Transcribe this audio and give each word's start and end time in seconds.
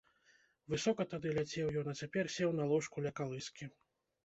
Высока 0.73 1.05
тады 1.11 1.35
ляцеў 1.35 1.67
ён, 1.83 1.91
а 1.93 1.95
цяпер 2.01 2.31
сеў 2.39 2.57
на 2.63 2.69
ложку 2.75 3.07
ля 3.09 3.15
калыскі. 3.23 3.73